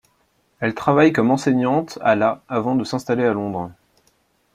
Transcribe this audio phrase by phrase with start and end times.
[0.61, 3.71] Elle travaille comme enseignante à la avant de s'installer à Londres.